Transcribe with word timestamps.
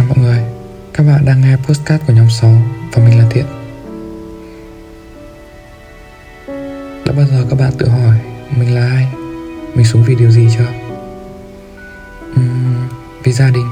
Chào 0.00 0.08
mọi 0.08 0.18
người, 0.18 0.42
các 0.94 1.06
bạn 1.06 1.24
đang 1.24 1.40
nghe 1.40 1.56
postcard 1.56 2.04
của 2.06 2.12
nhóm 2.12 2.30
6 2.30 2.62
và 2.92 3.04
mình 3.04 3.18
là 3.18 3.24
Thiện. 3.30 3.44
Đã 7.06 7.12
bao 7.16 7.26
giờ 7.26 7.44
các 7.50 7.58
bạn 7.58 7.72
tự 7.78 7.88
hỏi 7.88 8.16
mình 8.56 8.74
là 8.74 8.80
ai? 8.80 9.08
Mình 9.74 9.86
sống 9.86 10.02
vì 10.02 10.14
điều 10.14 10.30
gì 10.30 10.48
chưa? 10.58 10.66
Uhm, 12.30 12.88
vì 13.24 13.32
gia 13.32 13.50
đình 13.50 13.68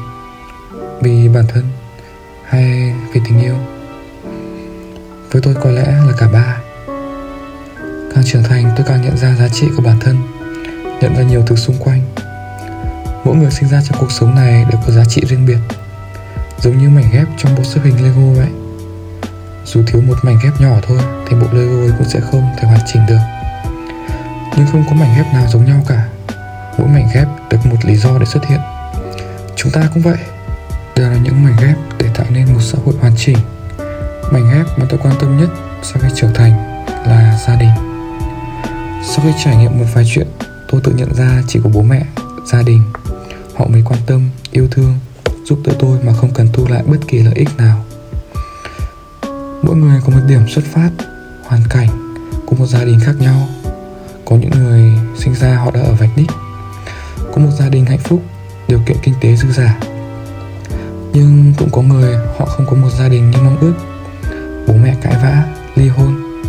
Vì 1.03 1.29
bản 1.29 1.45
thân 1.49 1.64
Hay 2.45 2.95
vì 3.13 3.21
tình 3.29 3.40
yêu? 3.40 3.54
Với 5.31 5.43
tôi 5.43 5.54
có 5.54 5.71
lẽ 5.71 5.85
là 5.85 6.13
cả 6.18 6.29
ba. 6.32 6.57
Càng 8.14 8.25
trưởng 8.25 8.43
thành 8.43 8.71
tôi 8.76 8.86
càng 8.89 9.03
nhận 9.03 9.17
ra 9.17 9.35
giá 9.35 9.49
trị 9.49 9.67
của 9.76 9.82
bản 9.82 10.00
thân 10.00 10.17
Nhận 11.00 11.17
ra 11.17 11.22
nhiều 11.22 11.43
thứ 11.46 11.57
xung 11.57 11.76
quanh. 11.79 12.00
Mỗi 13.25 13.36
người 13.36 13.50
sinh 13.50 13.68
ra 13.68 13.82
trong 13.89 13.99
cuộc 14.00 14.13
sống 14.13 14.35
này 14.35 14.64
đều 14.71 14.81
có 14.86 14.93
giá 14.93 15.04
trị 15.04 15.22
riêng 15.29 15.46
biệt. 15.46 15.58
Giống 16.62 16.79
như 16.79 16.89
mảnh 16.89 17.11
ghép 17.12 17.29
trong 17.36 17.54
bộ 17.54 17.64
xếp 17.64 17.80
hình 17.85 18.04
Lego 18.04 18.40
vậy. 18.43 18.48
Dù 19.64 19.82
thiếu 19.86 20.03
một 20.03 20.14
mảnh 20.22 20.39
ghép 20.43 20.61
nhỏ 20.61 20.76
thôi 20.82 20.99
Thì 21.26 21.36
bộ 21.36 21.46
Lego 21.53 21.76
ấy 21.76 21.93
cũng 21.99 22.08
sẽ 22.08 22.21
không 22.21 22.43
thể 22.58 22.68
hoàn 22.68 22.80
chỉnh 22.93 23.03
được. 23.08 23.18
Nhưng 24.57 24.66
không 24.72 24.85
có 24.90 24.94
mảnh 24.96 25.14
ghép 25.16 25.26
nào 25.35 25.46
giống 25.49 25.64
nhau 25.64 25.85
cả. 25.89 26.08
Mỗi 26.79 26.89
mảnh 26.89 27.08
ghép 27.14 27.29
được 27.50 27.58
một 27.64 27.76
lý 27.85 27.96
do 27.96 28.18
để 28.18 28.26
xuất 28.26 28.46
hiện. 28.46 28.61
Chúng 29.57 29.72
ta 29.72 29.82
cũng 29.94 30.02
vậy. 30.02 30.18
Đều 30.96 31.11
là 31.11 31.18
những 31.22 31.44
mảnh 31.44 31.57
ghép 31.61 31.76
để 31.99 32.08
tạo 32.14 32.27
nên 32.30 32.52
một 32.55 32.61
xã 32.61 32.78
hội 32.84 32.94
hoàn 33.00 33.12
chỉnh. 33.16 33.38
Mảnh 34.33 34.50
ghép 34.55 34.78
mà 34.78 34.86
tôi 34.88 35.00
quan 35.02 35.14
tâm 35.20 35.38
nhất 35.41 35.48
sau 35.83 36.02
khi 36.02 36.08
trưởng 36.14 36.34
thành 36.34 36.84
là 37.06 37.38
gia 37.47 37.56
đình. 37.56 37.70
Sau 39.08 39.25
khi 39.25 39.33
trải 39.44 39.56
nghiệm 39.56 39.78
một 39.78 39.86
vài 39.94 40.05
chuyện 40.14 40.27
Tôi 40.69 40.80
tự 40.84 40.92
nhận 40.92 41.14
ra 41.14 41.42
chỉ 41.48 41.61
có 41.64 41.70
bố 41.75 41.83
mẹ, 41.83 42.02
gia 42.52 42.62
đình. 42.62 42.83
Họ 43.55 43.66
mới 43.66 43.83
quan 43.86 44.00
tâm, 44.06 44.30
yêu 44.50 44.69
thương 44.70 44.94
giúp 45.48 45.58
đỡ 45.64 45.72
tôi 45.78 45.98
mà 46.02 46.12
không 46.12 46.30
cần 46.34 46.48
thu 46.52 46.66
lại 46.68 46.82
bất 46.86 46.98
kỳ 47.08 47.18
lợi 47.18 47.34
ích 47.34 47.48
nào. 47.58 47.84
Mỗi 49.62 49.77
người 49.77 50.00
có 50.06 50.12
một 50.12 50.22
điểm 50.28 50.48
xuất 50.48 50.64
phát, 50.64 50.90
hoàn 51.44 51.62
cảnh 51.70 52.14
của 52.46 52.56
một 52.56 52.66
gia 52.66 52.84
đình 52.84 53.00
khác 53.05 53.14
nhau. 53.18 53.48
Có 54.24 54.36
những 54.36 54.50
người 54.50 54.92
sinh 55.18 55.34
ra 55.34 55.56
họ 55.56 55.70
đã 55.70 55.80
ở 55.80 55.94
vạch 55.94 56.10
đích, 56.16 56.30
có 57.32 57.40
một 57.40 57.50
gia 57.58 57.68
đình 57.68 57.86
hạnh 57.86 57.98
phúc, 57.98 58.22
điều 58.68 58.80
kiện 58.86 58.96
kinh 59.02 59.14
tế 59.20 59.36
dư 59.36 59.52
giả 59.52 59.78
nhưng 61.12 61.52
cũng 61.58 61.70
có 61.70 61.83
người 61.83 62.16
họ 62.38 62.46
không 62.46 62.66
có 62.66 62.77
một 62.77 62.90
gia 62.98 63.08
đình 63.08 63.30
như 63.30 63.38
mong 63.42 63.58
ước. 63.60 63.74
Bố 64.66 64.74
mẹ 64.74 64.96
cãi 65.02 65.14
vã, 65.22 65.44
ly 65.74 65.88
hôn, 65.88 66.42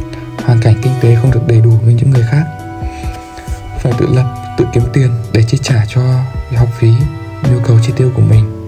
hoàn 0.46 0.60
cảnh 0.62 0.76
kinh 0.82 0.94
tế 1.02 1.16
không 1.16 1.32
được 1.32 1.48
đầy 1.48 1.62
đủ 1.62 1.72
như 1.86 1.96
những 1.96 2.12
người 2.12 2.26
khác. 2.32 2.44
Phải 3.80 3.94
tự 3.98 4.08
lập, 4.14 4.36
tự 4.58 4.66
kiếm 4.74 4.84
tiền 4.94 5.10
để 5.34 5.44
chi 5.48 5.58
trả 5.62 5.86
cho 5.88 6.02
học 6.56 6.70
phí, 6.80 6.92
nhu 7.52 7.60
cầu 7.68 7.78
chi 7.84 7.94
tiêu 7.98 8.12
của 8.16 8.22
mình 8.22 8.59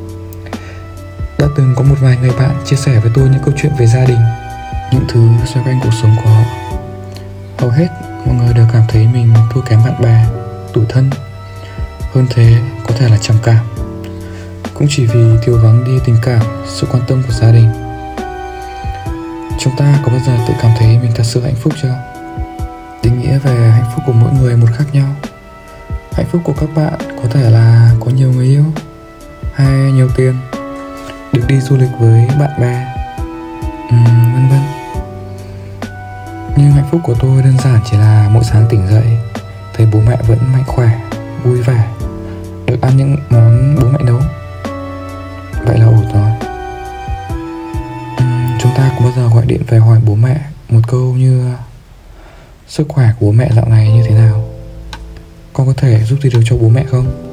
đã 1.42 1.48
từng 1.56 1.74
có 1.76 1.84
một 1.84 1.96
vài 2.02 2.18
người 2.22 2.32
bạn 2.40 2.56
chia 2.66 2.76
sẻ 2.76 3.00
với 3.00 3.12
tôi 3.16 3.30
những 3.30 3.42
câu 3.46 3.54
chuyện 3.58 3.72
về 3.78 3.88
gia 3.88 4.06
đình. 4.06 4.20
Những 4.92 5.06
thứ 5.08 5.28
xoay 5.46 5.66
quanh 5.66 5.80
cuộc 5.84 5.94
sống 6.02 6.16
của 6.24 6.30
họ. 6.30 6.44
Hầu 7.58 7.70
hết 7.70 7.88
mọi 8.26 8.36
người 8.36 8.54
đều 8.54 8.68
cảm 8.74 8.82
thấy 8.88 9.08
mình 9.14 9.34
thua 9.54 9.62
kém 9.62 9.80
bạn 9.84 10.02
bè 10.02 10.26
tủi 10.74 10.86
thân. 10.90 11.10
Hơn 12.14 12.28
thế 12.30 12.58
có 12.88 12.94
thể 12.98 13.10
là 13.10 13.18
trầm 13.18 13.38
cảm. 13.44 13.66
Cũng 14.74 14.88
chỉ 14.90 15.06
vì 15.06 15.38
thiếu 15.44 15.58
vắng 15.64 15.84
đi 15.84 15.92
tình 16.06 16.16
cảm 16.22 16.42
sự 16.68 16.88
quan 16.92 17.04
tâm 17.08 17.24
của 17.28 17.34
gia 17.34 17.52
đình. 17.52 17.70
Chúng 19.60 19.76
ta 19.78 20.00
có 20.04 20.12
bao 20.12 20.22
giờ 20.28 20.38
tự 20.48 20.54
cảm 20.62 20.72
thấy 20.80 21.00
mình 21.02 21.12
thật 21.16 21.24
sự 21.26 21.42
hạnh 21.42 21.56
phúc 21.56 21.74
chưa? 21.82 21.96
Định 23.04 23.22
nghĩa 23.22 23.40
về 23.40 23.70
hạnh 23.70 23.92
phúc 23.96 24.04
của 24.06 24.14
mỗi 24.14 24.32
người 24.42 24.58
một 24.58 24.68
khác 24.78 24.86
nhau. 24.94 25.16
Hạnh 26.12 26.26
phúc 26.32 26.42
của 26.44 26.54
các 26.60 26.70
bạn 26.76 26.94
có 27.24 27.30
thể 27.32 27.50
là 27.50 27.92
có 28.00 28.12
nhiều 28.12 28.32
người 28.32 28.46
yêu 28.46 28.66
hay 29.56 29.92
nhiều 29.92 30.10
tiền 30.16 30.36
việc 31.42 31.48
đi 31.56 31.62
du 31.62 31.78
lịch 31.78 31.90
với 32.00 32.28
bạn 32.40 32.62
bè. 32.62 32.86
Vân 34.34 34.50
vân. 34.50 34.60
Nhưng 36.58 36.72
hạnh 36.72 36.88
phúc 36.92 37.02
của 37.04 37.16
tôi 37.20 37.42
đơn 37.42 37.58
giản 37.64 37.80
chỉ 37.92 37.98
là 37.98 38.30
mỗi 38.32 38.44
sáng 38.44 38.66
tỉnh 38.70 38.88
dậy, 38.88 39.18
thấy 39.74 39.88
bố 39.94 40.00
mẹ 40.08 40.18
vẫn 40.28 40.38
mạnh 40.54 40.64
khỏe, 40.68 41.00
vui 41.44 41.62
vẻ, 41.62 41.88
được 42.66 42.82
ăn 42.82 42.98
những 42.98 43.18
món 43.30 43.76
bố 43.76 43.88
mẹ 43.88 44.00
nấu. 44.06 44.20
Vậy 45.66 45.78
là 45.80 45.86
ổn 45.86 46.06
rồi. 46.14 46.32
Chúng 48.62 48.72
ta 48.76 48.92
có 49.00 49.06
bao 49.06 49.12
giờ 49.16 49.28
gọi 49.36 49.46
điện 49.46 49.62
về 49.68 49.80
hỏi 49.80 50.00
bố 50.06 50.16
mẹ 50.16 50.42
một 50.70 50.82
câu 50.88 51.14
như, 51.14 51.54
sức 52.68 52.88
khỏe 52.90 53.10
của 53.20 53.26
bố 53.26 53.32
mẹ 53.32 53.50
dạo 53.56 53.66
này 53.66 53.92
như 53.94 54.04
thế 54.10 54.16
nào? 54.16 54.44
Con 55.54 55.68
có 55.68 55.74
thể 55.78 56.04
giúp 56.04 56.20
gì 56.24 56.30
được 56.30 56.42
cho 56.46 56.58
bố 56.58 56.70
mẹ 56.70 56.84
không? 56.92 57.31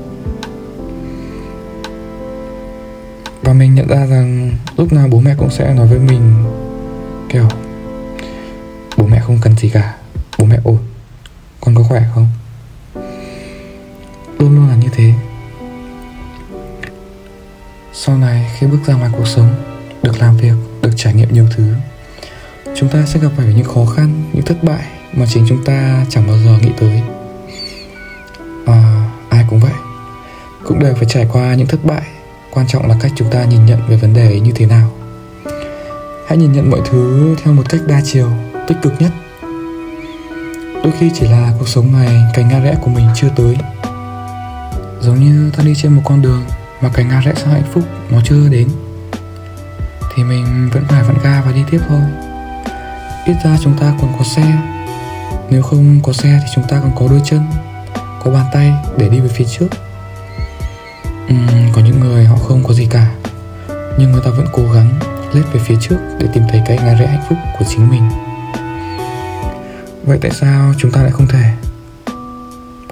Và 3.49 3.55
mình 3.55 3.75
nhận 3.75 3.89
ra 3.89 4.07
rằng 4.07 4.53
lúc 4.77 4.93
nào 4.93 5.09
bố 5.11 5.21
mẹ 5.21 5.35
cũng 5.39 5.51
sẽ 5.51 5.75
nói 5.75 5.87
với 5.87 5.99
mình 5.99 6.45
kiểu 7.29 7.49
bố 8.97 9.07
mẹ 9.07 9.21
không 9.21 9.39
cần 9.43 9.57
gì 9.57 9.69
cả 9.69 9.95
bố 10.39 10.45
mẹ 10.45 10.59
ổn 10.65 10.79
con 11.61 11.75
có 11.75 11.83
khỏe 11.83 12.03
không? 12.15 12.29
Luôn 14.39 14.57
luôn 14.57 14.69
là 14.69 14.77
như 14.77 14.89
thế. 14.93 15.13
Sau 17.93 18.19
này 18.19 18.51
khi 18.59 18.67
bước 18.67 18.79
ra 18.87 18.95
ngoài 18.95 19.11
cuộc 19.17 19.27
sống 19.27 19.55
được 20.03 20.21
làm 20.21 20.37
việc 20.37 20.55
được 20.83 20.93
trải 20.97 21.15
nghiệm 21.15 21.35
nhiều 21.35 21.47
thứ 21.57 21.75
chúng 22.77 22.89
ta 22.89 23.07
sẽ 23.07 23.21
gặp 23.21 23.31
phải 23.37 23.47
những 23.47 23.65
khó 23.65 23.85
khăn 23.85 24.23
những 24.33 24.45
thất 24.45 24.65
bại 24.65 24.87
mà 25.13 25.27
chính 25.27 25.47
chúng 25.49 25.65
ta 25.65 26.07
chẳng 26.09 26.27
bao 26.27 26.37
giờ 26.39 26.59
nghĩ 26.63 26.71
tới. 26.81 27.03
À, 28.67 29.11
ai 29.29 29.45
cũng 29.51 29.61
vậy 29.61 29.75
cũng 30.65 30.79
đều 30.79 30.95
phải 30.95 31.07
trải 31.09 31.27
qua 31.33 31.55
những 31.55 31.67
thất 31.67 31.85
bại 31.85 32.03
quan 32.55 32.67
trọng 32.67 32.89
là 32.89 32.97
cách 33.01 33.13
chúng 33.17 33.31
ta 33.31 33.45
nhìn 33.45 33.67
nhận 33.67 33.81
về 33.89 33.97
vấn 33.97 34.15
đề 34.15 34.27
ấy 34.27 34.41
như 34.41 34.53
thế 34.55 34.67
nào. 34.67 34.91
Hãy 36.29 36.39
nhìn 36.39 36.53
nhận 36.53 36.71
mọi 36.71 36.81
thứ 36.91 37.35
theo 37.43 37.55
một 37.55 37.63
cách 37.69 37.81
đa 37.87 38.01
chiều 38.05 38.31
tích 38.67 38.77
cực 38.83 38.93
nhất. 39.01 39.11
Đôi 40.85 40.93
khi 40.99 41.11
chỉ 41.15 41.27
là 41.27 41.53
cuộc 41.59 41.69
sống 41.69 41.93
này 41.93 42.23
cành 42.35 42.49
ngã 42.49 42.61
rẽ 42.61 42.77
của 42.83 42.91
mình 42.91 43.07
chưa 43.15 43.29
tới. 43.37 43.57
Giống 45.01 45.21
như 45.21 45.51
ta 45.57 45.65
đi 45.65 45.75
trên 45.83 45.93
một 45.93 46.03
con 46.05 46.23
đường 46.23 46.45
mà 46.81 46.89
cành 46.89 47.09
ngã 47.09 47.21
rẽ 47.21 47.33
sang 47.35 47.53
hạnh 47.53 47.71
phúc 47.73 47.85
nó 48.11 48.21
chưa 48.25 48.49
đến 48.49 48.69
thì 50.15 50.25
mình 50.25 50.71
vẫn 50.73 50.85
phải 50.89 51.03
vặn 51.03 51.17
ga 51.25 51.41
và 51.41 51.53
đi 51.53 51.61
tiếp 51.71 51.81
thôi. 51.89 52.01
Ít 53.27 53.37
ra 53.45 53.57
chúng 53.63 53.79
ta 53.79 53.93
còn 54.01 54.13
có 54.19 54.25
xe. 54.25 54.59
Nếu 55.51 55.63
không 55.63 56.01
có 56.03 56.13
xe 56.13 56.41
thì 56.43 56.53
chúng 56.55 56.65
ta 56.69 56.81
còn 56.81 56.93
có 56.97 57.07
đôi 57.11 57.21
chân 57.25 57.41
có 58.25 58.31
bàn 58.31 58.47
tay 58.53 58.73
để 58.97 59.09
đi 59.09 59.21
về 59.21 59.29
phía 59.29 59.45
trước. 59.45 59.69
Uhm, 61.35 61.73
có 61.73 61.81
những 61.81 61.98
không 62.49 62.65
có 62.65 62.75
gì 62.75 62.87
cả. 62.91 63.15
Nhưng 63.99 64.13
người 64.13 64.21
ta 64.25 64.31
vẫn 64.31 64.47
cố 64.53 64.63
gắng 64.73 64.99
lết 65.33 65.45
về 65.53 65.61
phía 65.67 65.77
trước 65.81 65.97
để 66.19 66.27
tìm 66.33 66.45
thấy 66.49 66.63
cái 66.67 66.77
ngã 66.77 66.95
rẽ 66.95 67.07
hạnh 67.07 67.25
phúc 67.29 67.39
của 67.59 67.65
chính 67.69 67.91
mình. 67.91 68.09
Vậy 70.05 70.19
tại 70.23 70.31
sao 70.31 70.75
chúng 70.79 70.91
ta 70.91 71.03
lại 71.03 71.11
không 71.11 71.27
thể? 71.27 71.53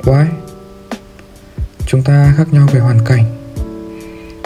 Why? 0.02 0.26
Chúng 1.86 2.02
ta 2.02 2.34
khác 2.36 2.44
nhau 2.50 2.66
về 2.72 2.80
hoàn 2.80 3.04
cảnh. 3.04 3.24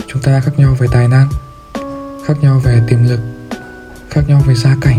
Chúng 0.09 0.23
ta 0.23 0.41
khác 0.41 0.53
nhau 0.57 0.77
về 0.79 0.87
tài 0.93 1.09
năng. 1.09 1.29
Khác 2.27 2.35
nhau 2.41 2.59
về 2.65 2.83
tiềm 2.89 3.05
lực. 3.05 3.21
Khác 4.11 4.21
nhau 4.29 4.43
về 4.47 4.55
gia 4.55 4.77
cảnh. 4.81 4.99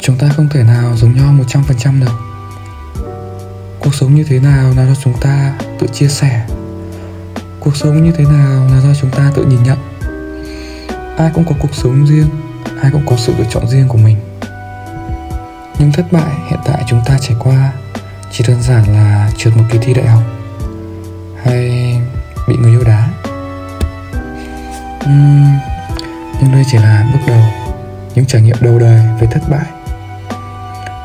Chúng 0.00 0.18
ta 0.18 0.28
không 0.36 0.48
thể 0.48 0.62
nào 0.62 0.96
giống 0.96 1.14
nhau 1.14 1.32
một 1.32 1.44
trăm 1.48 1.64
phần 1.64 1.76
trăm 1.78 2.00
được. 2.00 2.12
Cuộc 3.80 3.94
sống 3.94 4.14
như 4.14 4.24
thế 4.24 4.38
nào 4.40 4.72
là 4.76 4.86
do 4.86 4.94
chúng 5.04 5.14
ta 5.20 5.52
tự 5.78 5.86
chia 5.86 6.08
sẻ? 6.08 6.46
Cuộc 7.66 7.76
sống 7.76 8.04
như 8.04 8.12
thế 8.12 8.24
nào 8.24 8.66
là 8.70 8.80
do 8.80 8.94
chúng 9.00 9.10
ta 9.10 9.32
tự 9.34 9.44
nhìn 9.44 9.62
nhận. 9.62 9.78
Ai 11.16 11.30
cũng 11.34 11.44
có 11.44 11.52
cuộc 11.60 11.74
sống 11.74 12.06
riêng 12.06 12.28
ai 12.82 12.90
cũng 12.92 13.06
có 13.06 13.16
sự 13.16 13.34
lựa 13.38 13.44
chọn 13.50 13.68
riêng 13.68 13.88
của 13.88 13.98
mình. 13.98 14.16
Nhưng 15.78 15.92
thất 15.92 16.12
bại 16.12 16.34
hiện 16.50 16.58
tại 16.64 16.84
chúng 16.86 17.00
ta 17.06 17.18
trải 17.20 17.36
qua 17.40 17.72
chỉ 18.32 18.44
đơn 18.48 18.62
giản 18.62 18.84
là 18.94 19.30
trượt 19.36 19.56
một 19.56 19.62
kỳ 19.70 19.78
thi 19.78 19.94
đại 19.94 20.06
học 20.06 20.22
hay 21.42 21.60
bị 22.48 22.56
người 22.56 22.70
yêu 22.70 22.84
đá. 22.84 23.08
Uhm, 25.04 25.58
nhưng 26.40 26.52
đây 26.52 26.62
chỉ 26.70 26.78
là 26.78 27.10
bước 27.12 27.20
đầu 27.26 27.42
những 28.14 28.26
trải 28.26 28.42
nghiệm 28.42 28.56
đầu 28.60 28.78
đời 28.78 29.00
về 29.20 29.28
thất 29.30 29.42
bại. 29.48 29.66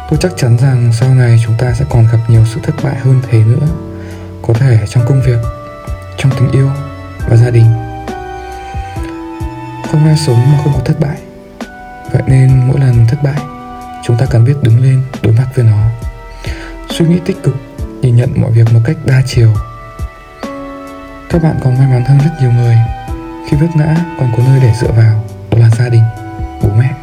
Tôi 0.09 0.19
chắc 0.21 0.31
chắn 0.37 0.57
rằng 0.57 0.91
sau 0.93 1.15
này 1.15 1.39
chúng 1.45 1.55
ta 1.57 1.73
sẽ 1.73 1.85
còn 1.89 2.07
gặp 2.11 2.19
nhiều 2.27 2.45
sự 2.53 2.59
thất 2.63 2.75
bại 2.83 2.95
hơn 2.95 3.21
thế 3.29 3.39
nữa 3.39 3.67
có 4.41 4.53
thể 4.53 4.79
trong 4.89 5.05
công 5.07 5.21
việc 5.21 5.60
trong 6.17 6.31
tình 6.39 6.51
yêu 6.51 6.69
và 7.29 7.37
gia 7.37 7.49
đình. 7.49 7.65
Không 9.91 10.05
ai 10.05 10.17
sống 10.17 10.51
mà 10.51 10.57
không 10.63 10.73
có 10.73 10.79
thất 10.85 10.99
bại. 10.99 11.17
Vậy 12.11 12.23
nên 12.27 12.67
mỗi 12.67 12.79
lần 12.79 13.05
thất 13.07 13.17
bại 13.23 13.41
chúng 14.03 14.17
ta 14.17 14.25
cần 14.25 14.45
biết 14.45 14.55
đứng 14.61 14.83
lên 14.83 15.01
đối 15.21 15.33
mặt 15.33 15.47
với 15.55 15.65
nó. 15.65 15.77
Suy 16.89 17.05
nghĩ 17.05 17.19
tích 17.25 17.43
cực 17.43 17.55
nhìn 18.01 18.15
nhận 18.15 18.29
mọi 18.35 18.51
việc 18.51 18.73
một 18.73 18.79
cách 18.85 18.97
đa 19.05 19.21
chiều. 19.25 19.53
Các 21.29 21.43
bạn 21.43 21.55
còn 21.63 21.77
may 21.77 21.87
mắn 21.87 22.05
hơn 22.05 22.17
rất 22.17 22.31
nhiều 22.41 22.51
người 22.51 22.77
khi 23.49 23.57
vấp 23.57 23.69
ngã 23.75 23.95
còn 24.19 24.31
có 24.37 24.43
nơi 24.47 24.59
để 24.61 24.73
dựa 24.81 24.91
vào 24.91 25.23
đó 25.51 25.57
là 25.57 25.69
gia 25.69 25.89
đình 25.89 26.03
bố 26.63 26.69
mẹ. 26.77 26.93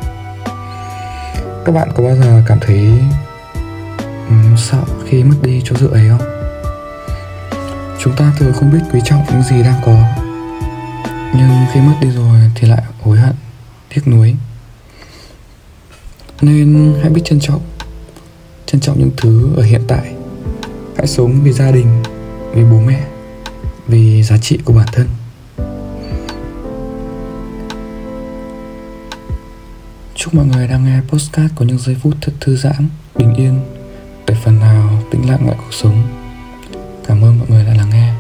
Các 1.65 1.73
bạn 1.73 1.89
có 1.95 2.03
bao 2.03 2.17
giờ 2.17 2.43
cảm 2.47 2.59
thấy 2.61 2.91
um, 4.29 4.57
sợ 4.57 4.83
khi 5.09 5.23
mất 5.25 5.37
đi 5.43 5.63
chỗ 5.65 5.77
dựa 5.77 5.91
ấy 5.91 6.09
không? 6.09 6.38
Chúng 8.01 8.17
ta 8.17 8.33
thường 8.39 8.53
không 8.53 8.73
biết 8.73 8.79
quý 8.93 9.01
trọng 9.05 9.25
những 9.31 9.43
gì 9.43 9.63
đang 9.63 9.81
có. 9.87 10.03
Nhưng 11.35 11.51
khi 11.73 11.81
mất 11.81 11.95
đi 12.01 12.11
rồi 12.11 12.41
thì 12.55 12.69
lại 12.69 12.83
hối 13.01 13.19
hận, 13.19 13.35
tiếc 13.95 14.09
nuối. 14.09 14.35
Nên 16.43 16.95
hãy 17.03 17.11
biết 17.11 17.23
trân 17.25 17.41
trọng 17.41 17.63
trân 18.67 18.81
trọng 18.81 18.99
những 18.99 19.11
thứ 19.17 19.57
ở 19.57 19.63
hiện 19.63 19.83
tại. 19.89 20.15
Hãy 20.97 21.07
sống 21.07 21.41
vì 21.43 21.53
gia 21.53 21.71
đình, 21.71 22.03
vì 22.55 22.65
bố 22.65 22.81
mẹ, 22.81 23.01
vì 23.87 24.23
giá 24.23 24.39
trị 24.39 24.59
của 24.65 24.73
bản 24.73 24.87
thân. 24.93 25.09
Chúc 30.15 30.35
mọi 30.35 30.47
người 30.47 30.69
đang 30.69 30.85
nghe 30.85 31.01
postcard 31.09 31.55
có 31.57 31.65
những 31.65 31.79
giây 31.79 31.97
phút 32.03 32.15
thật 32.21 32.33
thư 32.41 32.57
giãn, 32.57 32.89
bình 33.15 33.35
yên, 33.35 33.61
để 34.27 34.35
phần 34.45 34.59
nào 34.59 35.03
tĩnh 35.11 35.31
lặng 35.31 35.47
lại 35.47 35.57
cuộc 35.59 35.73
sống 35.73 36.28
cảm 37.09 37.25
ơn 37.25 37.39
mọi 37.39 37.49
người 37.51 37.65
đã 37.65 37.75
lắng 37.75 37.91
nghe. 37.91 38.18